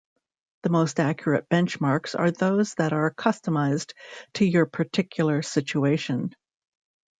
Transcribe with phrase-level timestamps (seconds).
[0.63, 3.93] The most accurate benchmarks are those that are customized
[4.33, 6.33] to your particular situation.